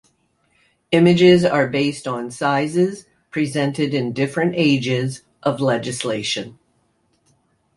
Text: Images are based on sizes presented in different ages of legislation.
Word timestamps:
Images 0.89 1.45
are 1.45 1.67
based 1.67 2.07
on 2.07 2.31
sizes 2.31 3.05
presented 3.29 3.93
in 3.93 4.13
different 4.13 4.55
ages 4.57 5.21
of 5.43 5.61
legislation. 5.61 6.57